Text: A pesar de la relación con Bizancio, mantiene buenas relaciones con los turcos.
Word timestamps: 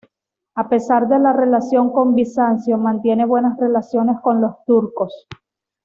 A 0.55 0.67
pesar 0.67 1.07
de 1.07 1.19
la 1.19 1.31
relación 1.31 1.91
con 1.93 2.15
Bizancio, 2.15 2.75
mantiene 2.79 3.23
buenas 3.27 3.55
relaciones 3.59 4.17
con 4.23 4.41
los 4.41 4.55
turcos. 4.65 5.27